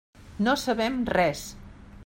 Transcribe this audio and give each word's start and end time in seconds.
No 0.47 0.55
sabem 0.61 0.97
res. 1.17 1.47